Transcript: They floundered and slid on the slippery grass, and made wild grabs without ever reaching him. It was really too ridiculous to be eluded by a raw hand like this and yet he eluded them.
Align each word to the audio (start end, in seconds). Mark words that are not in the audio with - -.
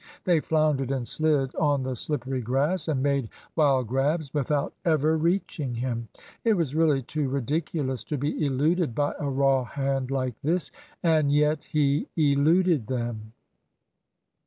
They 0.23 0.39
floundered 0.39 0.89
and 0.89 1.07
slid 1.07 1.53
on 1.57 1.83
the 1.83 1.95
slippery 1.95 2.41
grass, 2.41 2.87
and 2.87 3.03
made 3.03 3.29
wild 3.55 3.85
grabs 3.87 4.33
without 4.33 4.73
ever 4.83 5.15
reaching 5.15 5.75
him. 5.75 6.07
It 6.43 6.55
was 6.57 6.73
really 6.73 7.03
too 7.03 7.29
ridiculous 7.29 8.03
to 8.05 8.17
be 8.17 8.43
eluded 8.43 8.95
by 8.95 9.13
a 9.19 9.29
raw 9.29 9.63
hand 9.63 10.09
like 10.09 10.41
this 10.41 10.71
and 11.03 11.31
yet 11.31 11.65
he 11.65 12.07
eluded 12.17 12.87
them. 12.87 13.33